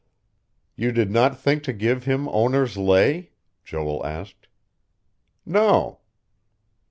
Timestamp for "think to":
1.39-1.71